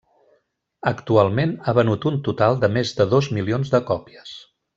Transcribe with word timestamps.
Actualment 0.91 1.53
ha 1.71 1.75
venut 1.81 2.07
un 2.13 2.17
total 2.29 2.57
de 2.65 2.71
més 2.79 2.95
de 3.01 3.07
dos 3.13 3.31
milions 3.37 3.75
de 3.77 3.83
còpies. 3.93 4.35